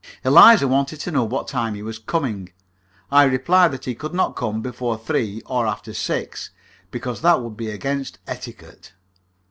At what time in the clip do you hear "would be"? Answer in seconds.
7.43-7.69